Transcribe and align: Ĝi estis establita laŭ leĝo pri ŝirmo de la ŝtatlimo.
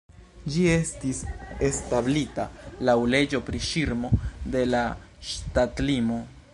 Ĝi 0.53 0.61
estis 0.75 1.19
establita 1.67 2.45
laŭ 2.89 2.97
leĝo 3.15 3.43
pri 3.51 3.61
ŝirmo 3.69 4.13
de 4.57 4.67
la 4.75 4.85
ŝtatlimo. 5.33 6.19